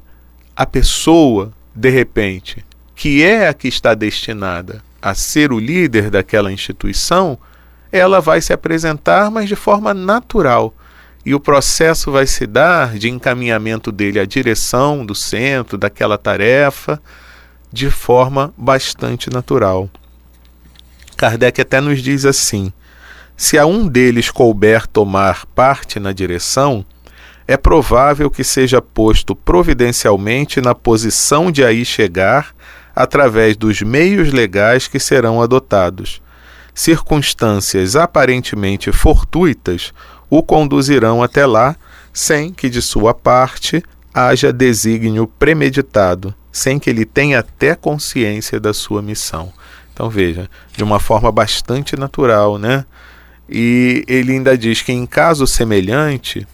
a 0.54 0.64
pessoa, 0.64 1.52
de 1.74 1.90
repente, 1.90 2.64
que 2.94 3.20
é 3.22 3.48
a 3.48 3.54
que 3.54 3.66
está 3.66 3.94
destinada 3.94 4.80
a 5.00 5.12
ser 5.12 5.50
o 5.50 5.58
líder 5.58 6.08
daquela 6.08 6.52
instituição, 6.52 7.36
ela 7.92 8.20
vai 8.20 8.40
se 8.40 8.52
apresentar, 8.52 9.30
mas 9.30 9.48
de 9.48 9.54
forma 9.54 9.92
natural. 9.92 10.74
E 11.24 11.34
o 11.34 11.40
processo 11.40 12.10
vai 12.10 12.26
se 12.26 12.46
dar 12.46 12.94
de 12.98 13.08
encaminhamento 13.08 13.92
dele 13.92 14.18
à 14.18 14.24
direção 14.24 15.06
do 15.06 15.14
centro, 15.14 15.78
daquela 15.78 16.18
tarefa, 16.18 17.00
de 17.70 17.90
forma 17.90 18.52
bastante 18.56 19.30
natural. 19.30 19.88
Kardec 21.16 21.60
até 21.60 21.80
nos 21.80 22.02
diz 22.02 22.24
assim: 22.24 22.72
se 23.36 23.58
a 23.58 23.66
um 23.66 23.86
deles 23.86 24.30
couber 24.30 24.86
tomar 24.86 25.46
parte 25.46 26.00
na 26.00 26.12
direção, 26.12 26.84
é 27.46 27.56
provável 27.56 28.30
que 28.30 28.42
seja 28.42 28.80
posto 28.80 29.34
providencialmente 29.36 30.60
na 30.60 30.74
posição 30.74 31.50
de 31.50 31.64
aí 31.64 31.84
chegar 31.84 32.54
através 32.94 33.56
dos 33.56 33.82
meios 33.82 34.32
legais 34.32 34.88
que 34.88 34.98
serão 34.98 35.40
adotados. 35.42 36.22
Circunstâncias 36.74 37.96
aparentemente 37.96 38.90
fortuitas 38.92 39.92
o 40.30 40.42
conduzirão 40.42 41.22
até 41.22 41.44
lá, 41.44 41.76
sem 42.12 42.52
que 42.52 42.70
de 42.70 42.80
sua 42.80 43.12
parte 43.12 43.82
haja 44.14 44.52
desígnio 44.52 45.26
premeditado, 45.26 46.34
sem 46.50 46.78
que 46.78 46.88
ele 46.88 47.04
tenha 47.04 47.40
até 47.40 47.74
consciência 47.74 48.58
da 48.58 48.72
sua 48.72 49.02
missão. 49.02 49.52
Então 49.92 50.08
veja, 50.08 50.48
de 50.74 50.82
uma 50.82 50.98
forma 50.98 51.30
bastante 51.30 51.96
natural, 51.96 52.58
né? 52.58 52.86
E 53.48 54.04
ele 54.08 54.32
ainda 54.32 54.56
diz 54.56 54.80
que 54.80 54.92
em 54.92 55.04
caso 55.04 55.46
semelhante, 55.46 56.46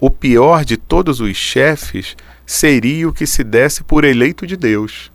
o 0.00 0.10
pior 0.10 0.64
de 0.64 0.76
todos 0.76 1.20
os 1.20 1.36
chefes 1.36 2.16
seria 2.46 3.08
o 3.08 3.12
que 3.12 3.26
se 3.26 3.44
desse 3.44 3.82
por 3.82 4.04
eleito 4.04 4.46
de 4.46 4.56
Deus. 4.56 5.10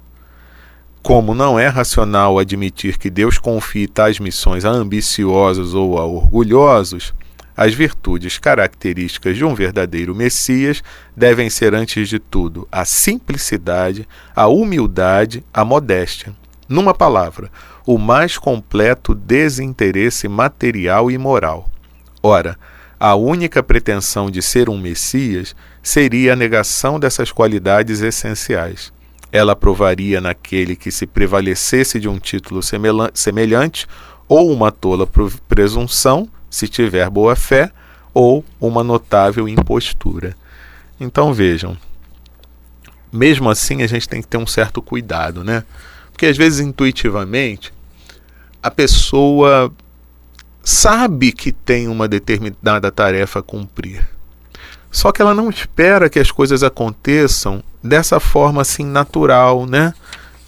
Como 1.01 1.33
não 1.33 1.59
é 1.59 1.67
racional 1.67 2.37
admitir 2.37 2.95
que 2.97 3.09
Deus 3.09 3.39
confie 3.39 3.87
tais 3.87 4.19
missões 4.19 4.63
a 4.63 4.69
ambiciosos 4.69 5.73
ou 5.73 5.97
a 5.97 6.05
orgulhosos, 6.05 7.11
as 7.57 7.73
virtudes 7.73 8.37
características 8.37 9.35
de 9.35 9.43
um 9.43 9.55
verdadeiro 9.55 10.13
Messias 10.13 10.83
devem 11.17 11.49
ser, 11.49 11.73
antes 11.73 12.07
de 12.07 12.19
tudo, 12.19 12.67
a 12.71 12.85
simplicidade, 12.85 14.07
a 14.35 14.47
humildade, 14.47 15.43
a 15.51 15.65
modéstia. 15.65 16.35
Numa 16.69 16.93
palavra, 16.93 17.51
o 17.85 17.97
mais 17.97 18.37
completo 18.37 19.15
desinteresse 19.15 20.27
material 20.27 21.09
e 21.09 21.17
moral. 21.17 21.67
Ora, 22.21 22.57
a 22.99 23.15
única 23.15 23.63
pretensão 23.63 24.29
de 24.29 24.41
ser 24.43 24.69
um 24.69 24.77
Messias 24.77 25.55
seria 25.81 26.33
a 26.33 26.35
negação 26.35 26.99
dessas 26.99 27.31
qualidades 27.31 28.01
essenciais. 28.01 28.93
Ela 29.31 29.55
provaria 29.55 30.19
naquele 30.19 30.75
que 30.75 30.91
se 30.91 31.07
prevalecesse 31.07 31.99
de 31.99 32.09
um 32.09 32.19
título 32.19 32.61
semelhante, 33.13 33.87
ou 34.27 34.51
uma 34.51 34.71
tola 34.71 35.07
presunção, 35.47 36.27
se 36.49 36.67
tiver 36.67 37.09
boa 37.09 37.35
fé, 37.35 37.71
ou 38.13 38.43
uma 38.59 38.83
notável 38.83 39.47
impostura. 39.47 40.35
Então 40.99 41.33
vejam, 41.33 41.77
mesmo 43.11 43.49
assim 43.49 43.81
a 43.81 43.87
gente 43.87 44.07
tem 44.07 44.21
que 44.21 44.27
ter 44.27 44.37
um 44.37 44.47
certo 44.47 44.81
cuidado, 44.81 45.43
né? 45.43 45.63
Porque 46.11 46.25
às 46.25 46.37
vezes 46.37 46.59
intuitivamente 46.59 47.73
a 48.61 48.69
pessoa 48.69 49.73
sabe 50.63 51.31
que 51.31 51.51
tem 51.51 51.87
uma 51.87 52.07
determinada 52.07 52.91
tarefa 52.91 53.39
a 53.39 53.43
cumprir. 53.43 54.07
Só 54.91 55.12
que 55.12 55.21
ela 55.21 55.34
não 55.34 55.49
espera 55.49 56.10
que 56.10 56.19
as 56.19 56.30
coisas 56.30 56.63
aconteçam 56.63 57.63
dessa 57.82 58.19
forma 58.19 58.62
assim 58.62 58.86
natural, 58.86 59.65
né? 59.65 59.93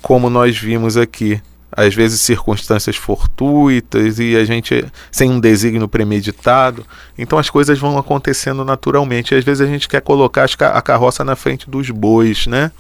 Como 0.01 0.29
nós 0.29 0.58
vimos 0.58 0.97
aqui. 0.97 1.41
Às 1.75 1.95
vezes 1.95 2.21
circunstâncias 2.21 2.95
fortuitas 2.95 4.19
e 4.19 4.36
a 4.36 4.45
gente 4.45 4.86
sem 5.12 5.32
um 5.32 5.39
desígnio 5.39 5.88
premeditado. 5.88 6.86
Então 7.17 7.39
as 7.39 7.49
coisas 7.49 7.79
vão 7.79 7.97
acontecendo 7.97 8.63
naturalmente. 8.63 9.34
Às 9.34 9.43
vezes 9.43 9.67
a 9.67 9.71
gente 9.71 9.88
quer 9.88 10.01
colocar 10.01 10.47
a 10.60 10.82
carroça 10.84 11.23
na 11.23 11.36
frente 11.36 11.67
dos 11.67 11.89
bois, 11.89 12.45
né? 12.45 12.71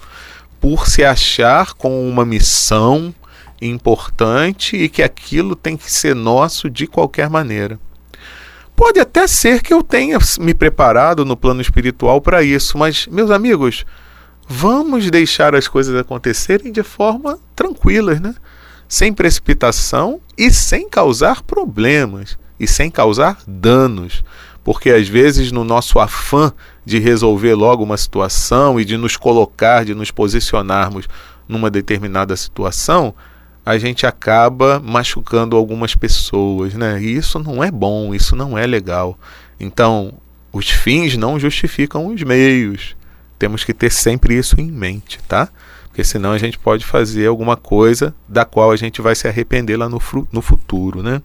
por 0.63 0.87
se 0.87 1.03
achar 1.03 1.73
com 1.73 2.07
uma 2.07 2.23
missão 2.23 3.13
importante 3.61 4.77
e 4.77 4.87
que 4.87 5.03
aquilo 5.03 5.57
tem 5.57 5.75
que 5.75 5.91
ser 5.91 6.15
nosso 6.15 6.69
de 6.69 6.87
qualquer 6.87 7.29
maneira. 7.29 7.77
Pode 8.75 8.99
até 8.99 9.27
ser 9.27 9.61
que 9.61 9.73
eu 9.73 9.83
tenha 9.83 10.17
me 10.39 10.53
preparado 10.53 11.23
no 11.25 11.37
plano 11.37 11.61
espiritual 11.61 12.19
para 12.19 12.43
isso, 12.43 12.77
mas, 12.77 13.07
meus 13.07 13.31
amigos, 13.31 13.85
vamos 14.47 15.09
deixar 15.09 15.55
as 15.55 15.67
coisas 15.67 15.95
acontecerem 15.95 16.71
de 16.71 16.83
forma 16.83 17.39
tranquila, 17.55 18.15
né? 18.15 18.35
sem 18.87 19.13
precipitação 19.13 20.19
e 20.37 20.51
sem 20.51 20.89
causar 20.89 21.41
problemas 21.41 22.37
e 22.59 22.67
sem 22.67 22.91
causar 22.91 23.37
danos 23.47 24.23
porque 24.63 24.89
às 24.89 25.07
vezes 25.07 25.51
no 25.51 25.63
nosso 25.63 25.99
afã 25.99 26.53
de 26.85 26.97
resolver 26.97 27.53
logo 27.53 27.83
uma 27.83 27.97
situação 27.97 28.79
e 28.79 28.85
de 28.85 28.95
nos 28.95 29.17
colocar, 29.17 29.83
de 29.83 29.93
nos 29.93 30.09
posicionarmos 30.09 31.07
numa 31.47 31.69
determinada 31.69 32.35
situação, 32.37 33.13
a 33.65 33.77
gente 33.77 34.05
acaba 34.05 34.79
machucando 34.79 35.55
algumas 35.55 35.95
pessoas, 35.95 36.73
né? 36.73 37.01
E 37.01 37.15
isso 37.15 37.39
não 37.39 37.63
é 37.63 37.71
bom, 37.71 38.13
isso 38.13 38.35
não 38.35 38.57
é 38.57 38.67
legal. 38.67 39.17
Então, 39.59 40.13
os 40.51 40.69
fins 40.69 41.15
não 41.15 41.39
justificam 41.39 42.07
os 42.07 42.21
meios. 42.21 42.95
Temos 43.39 43.63
que 43.63 43.73
ter 43.73 43.91
sempre 43.91 44.37
isso 44.37 44.59
em 44.59 44.69
mente, 44.69 45.19
tá? 45.27 45.49
Porque 45.87 46.03
senão 46.03 46.31
a 46.31 46.37
gente 46.37 46.59
pode 46.59 46.83
fazer 46.85 47.27
alguma 47.27 47.55
coisa 47.55 48.13
da 48.27 48.43
qual 48.43 48.71
a 48.71 48.75
gente 48.75 49.01
vai 49.01 49.15
se 49.15 49.27
arrepender 49.27 49.77
lá 49.77 49.87
no, 49.87 50.01
no 50.31 50.41
futuro, 50.41 51.01
né? 51.01 51.21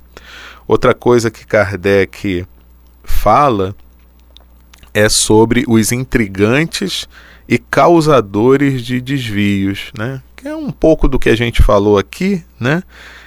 Outra 0.66 0.94
coisa 0.94 1.30
que 1.30 1.46
Kardec 1.46 2.46
fala 3.02 3.74
é 4.92 5.08
sobre 5.08 5.64
os 5.66 5.90
intrigantes 5.90 7.08
e 7.48 7.58
causadores 7.58 8.82
de 8.82 9.00
desvios, 9.00 9.90
né? 9.96 10.22
Que 10.38 10.46
é 10.46 10.54
um 10.54 10.70
pouco 10.70 11.08
do 11.08 11.18
que 11.18 11.28
a 11.28 11.36
gente 11.36 11.64
falou 11.64 11.98
aqui, 11.98 12.44
né? 12.60 12.84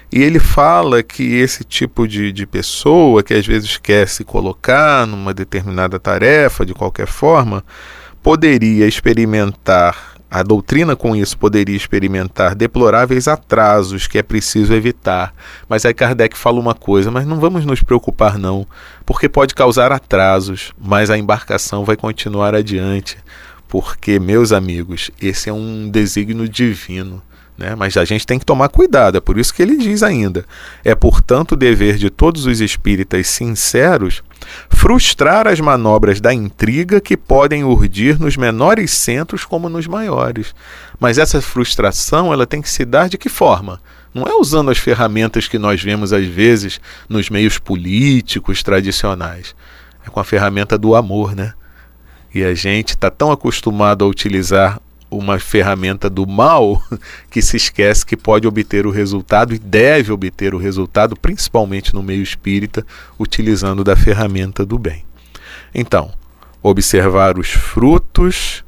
E 0.10 0.24
ele 0.24 0.40
fala 0.40 1.04
que 1.04 1.36
esse 1.36 1.66
tipo 1.66 2.08
de, 2.08 2.32
de 2.32 2.48
pessoa 2.48 3.22
que 3.22 3.34
às 3.34 3.46
vezes 3.46 3.76
quer 3.78 4.08
se 4.08 4.24
colocar 4.24 5.06
numa 5.06 5.34
determinada 5.34 6.00
tarefa 6.00 6.66
de 6.66 6.74
qualquer 6.74 7.08
forma, 7.08 7.66
poderia 8.24 8.88
experimentar 8.88 10.12
a 10.32 10.44
doutrina 10.44 10.96
com 10.96 11.14
isso 11.14 11.38
poderia 11.38 11.76
experimentar 11.76 12.56
deploráveis 12.56 13.28
atrasos 13.28 14.08
que 14.08 14.18
é 14.18 14.24
preciso 14.24 14.74
evitar. 14.74 15.34
Mas 15.68 15.86
aí 15.86 15.94
Kardec 15.94 16.38
fala 16.38 16.58
uma 16.58 16.74
coisa, 16.74 17.12
mas 17.12 17.26
não 17.28 17.38
vamos 17.38 17.66
nos 17.66 17.84
preocupar 17.84 18.38
não, 18.38 18.66
porque 19.06 19.28
pode 19.28 19.54
causar 19.54 19.92
atrasos, 19.92 20.72
mas 20.80 21.10
a 21.10 21.18
embarcação 21.18 21.84
vai 21.84 21.98
continuar 21.98 22.56
adiante, 22.56 23.18
porque 23.72 24.20
meus 24.20 24.52
amigos, 24.52 25.12
esse 25.22 25.50
é 25.50 25.54
um 25.54 25.90
desígnio 25.90 26.50
divino. 26.50 27.24
Né? 27.58 27.74
Mas 27.74 27.96
a 27.96 28.04
gente 28.04 28.28
tem 28.28 28.38
que 28.38 28.46
tomar 28.46 28.68
cuidado, 28.68 29.18
é 29.18 29.22
por 29.22 29.40
isso 29.40 29.54
que 29.54 29.62
ele 29.62 29.78
diz 29.78 30.04
ainda: 30.04 30.46
é 30.84 30.94
portanto 30.94 31.56
dever 31.56 31.96
de 31.96 32.10
todos 32.10 32.46
os 32.46 32.60
espíritas 32.60 33.28
sinceros 33.28 34.22
frustrar 34.70 35.48
as 35.48 35.62
manobras 35.62 36.20
da 36.20 36.34
intriga 36.34 37.00
que 37.00 37.16
podem 37.16 37.64
urdir 37.64 38.20
nos 38.20 38.36
menores 38.36 38.92
centros 38.92 39.46
como 39.46 39.70
nos 39.70 39.88
maiores. 39.88 40.54
Mas 41.00 41.18
essa 41.18 41.42
frustração 41.42 42.34
ela 42.34 42.46
tem 42.46 42.62
que 42.62 42.70
se 42.70 42.84
dar 42.84 43.08
de 43.08 43.18
que 43.18 43.30
forma? 43.30 43.80
Não 44.14 44.28
é 44.28 44.36
usando 44.36 44.70
as 44.70 44.80
ferramentas 44.80 45.48
que 45.48 45.58
nós 45.58 45.82
vemos 45.82 46.12
às 46.12 46.26
vezes 46.26 46.82
nos 47.08 47.30
meios 47.30 47.58
políticos 47.58 48.62
tradicionais. 48.64 49.56
É 50.06 50.10
com 50.10 50.20
a 50.20 50.26
ferramenta 50.26 50.78
do 50.78 50.94
amor, 50.94 51.34
né? 51.34 51.54
E 52.34 52.44
a 52.44 52.54
gente 52.54 52.90
está 52.90 53.10
tão 53.10 53.32
acostumado 53.32 54.06
a 54.06 54.08
utilizar 54.08 54.82
uma 55.10 55.38
ferramenta 55.38 56.10
do 56.10 56.26
mal 56.26 56.82
que 57.30 57.42
se 57.42 57.58
esquece 57.58 58.06
que 58.06 58.16
pode 58.16 58.48
obter 58.48 58.88
o 58.88 58.92
resultado 58.92 59.54
e 59.54 59.60
deve 59.60 60.12
obter 60.12 60.56
o 60.56 60.58
resultado, 60.58 61.18
principalmente 61.18 61.94
no 61.94 62.02
meio 62.02 62.24
espírita, 62.24 62.86
utilizando 63.20 63.84
da 63.84 63.96
ferramenta 63.96 64.66
do 64.66 64.80
bem. 64.80 65.04
Então, 65.76 66.14
observar 66.64 67.38
os 67.38 67.50
frutos, 67.50 68.64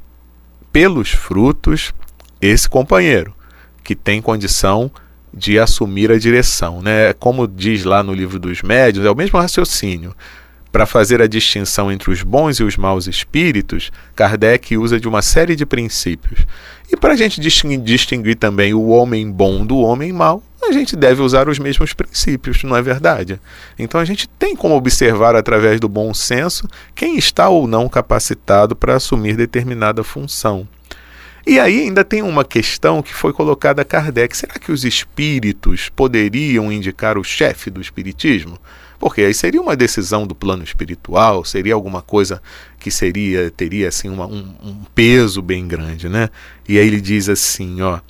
pelos 0.70 1.10
frutos, 1.10 1.92
esse 2.40 2.68
companheiro 2.68 3.34
que 3.82 3.94
tem 3.94 4.20
condição 4.20 4.90
de 5.32 5.58
assumir 5.58 6.12
a 6.12 6.18
direção, 6.18 6.80
né? 6.80 7.12
Como 7.14 7.46
diz 7.46 7.84
lá 7.84 8.02
no 8.02 8.14
livro 8.14 8.38
dos 8.38 8.62
médios, 8.62 9.04
é 9.04 9.10
o 9.10 9.16
mesmo 9.16 9.38
raciocínio. 9.38 10.14
Para 10.74 10.86
fazer 10.86 11.22
a 11.22 11.28
distinção 11.28 11.92
entre 11.92 12.10
os 12.10 12.24
bons 12.24 12.58
e 12.58 12.64
os 12.64 12.76
maus 12.76 13.06
espíritos, 13.06 13.92
Kardec 14.16 14.76
usa 14.76 14.98
de 14.98 15.06
uma 15.06 15.22
série 15.22 15.54
de 15.54 15.64
princípios. 15.64 16.44
E 16.92 16.96
para 16.96 17.12
a 17.12 17.16
gente 17.16 17.40
distinguir 17.40 18.34
também 18.34 18.74
o 18.74 18.88
homem 18.88 19.30
bom 19.30 19.64
do 19.64 19.78
homem 19.78 20.12
mau, 20.12 20.42
a 20.60 20.72
gente 20.72 20.96
deve 20.96 21.22
usar 21.22 21.48
os 21.48 21.60
mesmos 21.60 21.92
princípios, 21.92 22.64
não 22.64 22.74
é 22.76 22.82
verdade? 22.82 23.40
Então 23.78 24.00
a 24.00 24.04
gente 24.04 24.28
tem 24.28 24.56
como 24.56 24.74
observar 24.74 25.36
através 25.36 25.78
do 25.78 25.88
bom 25.88 26.12
senso 26.12 26.68
quem 26.92 27.16
está 27.16 27.48
ou 27.48 27.68
não 27.68 27.88
capacitado 27.88 28.74
para 28.74 28.96
assumir 28.96 29.36
determinada 29.36 30.02
função. 30.02 30.66
E 31.46 31.60
aí 31.60 31.82
ainda 31.82 32.02
tem 32.02 32.20
uma 32.20 32.44
questão 32.44 33.00
que 33.00 33.14
foi 33.14 33.32
colocada 33.32 33.82
a 33.82 33.84
Kardec: 33.84 34.36
será 34.36 34.54
que 34.54 34.72
os 34.72 34.84
espíritos 34.84 35.88
poderiam 35.88 36.72
indicar 36.72 37.16
o 37.16 37.22
chefe 37.22 37.70
do 37.70 37.80
espiritismo? 37.80 38.58
Porque 39.04 39.20
aí 39.20 39.34
seria 39.34 39.60
uma 39.60 39.76
decisão 39.76 40.26
do 40.26 40.34
plano 40.34 40.64
espiritual, 40.64 41.44
seria 41.44 41.74
alguma 41.74 42.00
coisa 42.00 42.40
que 42.78 42.90
seria 42.90 43.50
teria 43.50 43.88
assim 43.88 44.08
uma, 44.08 44.24
um, 44.24 44.54
um 44.62 44.76
peso 44.94 45.42
bem 45.42 45.68
grande, 45.68 46.08
né? 46.08 46.30
E 46.66 46.78
aí 46.78 46.86
ele 46.86 47.02
diz 47.02 47.28
assim, 47.28 47.82
ó, 47.82 48.00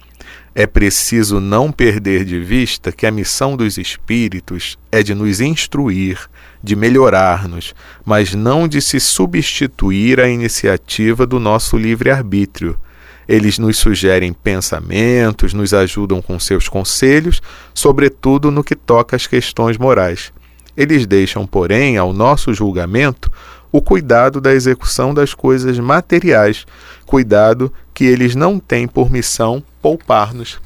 é 0.55 0.69
preciso 0.69 1.41
não 1.41 1.73
perder 1.73 2.25
de 2.25 2.39
vista 2.39 2.93
que 2.93 3.05
a 3.07 3.11
missão 3.11 3.57
dos 3.57 3.77
espíritos 3.77 4.79
é 4.93 5.03
de 5.03 5.17
nos 5.17 5.41
instruir, 5.41 6.31
de 6.63 6.77
melhorar-nos, 6.77 7.75
mas 8.05 8.33
não 8.33 8.69
de 8.69 8.81
se 8.81 9.01
substituir 9.01 10.21
à 10.21 10.29
iniciativa 10.29 11.27
do 11.27 11.41
nosso 11.41 11.77
livre-arbítrio. 11.77 12.79
Eles 13.27 13.59
nos 13.59 13.79
sugerem 13.79 14.33
pensamentos, 14.33 15.53
nos 15.53 15.75
ajudam 15.75 16.23
com 16.23 16.39
seus 16.39 16.69
conselhos, 16.69 17.43
sobretudo 17.75 18.49
no 18.53 18.63
que 18.63 18.77
toca 18.77 19.17
às 19.17 19.27
questões 19.27 19.77
morais. 19.77 20.33
Eles 20.77 21.07
deixam, 21.07 21.47
porém, 21.47 21.97
ao 21.97 22.13
nosso 22.13 22.53
julgamento, 22.53 23.31
o 23.71 23.83
cuidado 23.83 24.41
da 24.41 24.53
execução 24.53 25.13
das 25.13 25.35
coisas 25.35 25.79
materiais, 25.79 26.65
cuidado 27.05 27.73
que 27.93 28.05
eles 28.05 28.35
não 28.35 28.59
têm 28.59 28.87
por 28.87 29.11
missão 29.11 29.63
poupar-nos. 29.83 30.61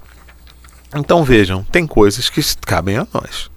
Então 0.94 1.24
vejam, 1.24 1.62
tem 1.64 1.86
coisas 1.86 2.28
que 2.28 2.40
cabem 2.66 2.96
a 2.96 3.06
nós. 3.12 3.50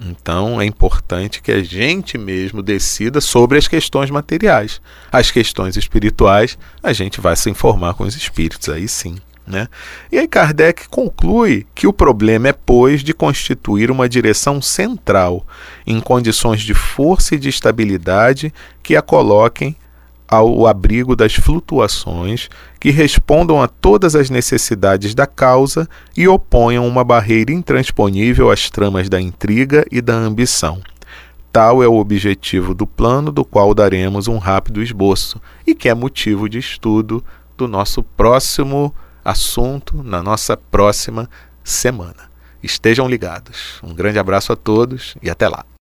Então 0.00 0.60
é 0.60 0.64
importante 0.64 1.40
que 1.40 1.52
a 1.52 1.62
gente 1.62 2.18
mesmo 2.18 2.62
decida 2.62 3.20
sobre 3.20 3.56
as 3.58 3.68
questões 3.68 4.10
materiais. 4.10 4.80
As 5.10 5.30
questões 5.30 5.76
espirituais, 5.76 6.58
a 6.82 6.92
gente 6.92 7.20
vai 7.20 7.36
se 7.36 7.48
informar 7.48 7.94
com 7.94 8.04
os 8.04 8.16
espíritos, 8.16 8.68
aí 8.68 8.88
sim. 8.88 9.16
Né? 9.46 9.68
E 10.10 10.18
aí 10.18 10.26
Kardec 10.26 10.88
conclui 10.88 11.66
que 11.74 11.86
o 11.86 11.92
problema 11.92 12.48
é, 12.48 12.52
pois, 12.52 13.02
de 13.02 13.12
constituir 13.12 13.90
uma 13.90 14.08
direção 14.08 14.62
central, 14.62 15.46
em 15.86 16.00
condições 16.00 16.62
de 16.62 16.72
força 16.72 17.34
e 17.34 17.38
de 17.38 17.50
estabilidade 17.50 18.52
que 18.82 18.96
a 18.96 19.02
coloquem 19.02 19.76
ao 20.26 20.66
abrigo 20.66 21.14
das 21.14 21.34
flutuações, 21.34 22.48
que 22.80 22.90
respondam 22.90 23.62
a 23.62 23.68
todas 23.68 24.16
as 24.16 24.30
necessidades 24.30 25.14
da 25.14 25.26
causa 25.26 25.88
e 26.16 26.26
oponham 26.26 26.86
uma 26.86 27.04
barreira 27.04 27.52
intransponível 27.52 28.50
às 28.50 28.70
tramas 28.70 29.08
da 29.08 29.20
intriga 29.20 29.84
e 29.92 30.00
da 30.00 30.14
ambição. 30.14 30.80
Tal 31.52 31.82
é 31.82 31.86
o 31.86 31.96
objetivo 31.96 32.74
do 32.74 32.86
plano, 32.86 33.30
do 33.30 33.44
qual 33.44 33.74
daremos 33.74 34.26
um 34.26 34.38
rápido 34.38 34.82
esboço 34.82 35.40
e 35.66 35.74
que 35.74 35.88
é 35.88 35.94
motivo 35.94 36.48
de 36.48 36.58
estudo 36.58 37.22
do 37.56 37.68
nosso 37.68 38.02
próximo 38.02 38.92
assunto 39.24 40.02
na 40.02 40.22
nossa 40.22 40.56
próxima 40.56 41.28
semana. 41.62 42.30
Estejam 42.62 43.08
ligados. 43.08 43.80
Um 43.82 43.94
grande 43.94 44.18
abraço 44.18 44.52
a 44.52 44.56
todos 44.56 45.16
e 45.22 45.30
até 45.30 45.48
lá. 45.48 45.64